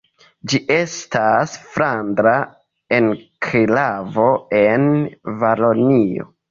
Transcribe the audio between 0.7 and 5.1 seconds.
estas flandra enklavo en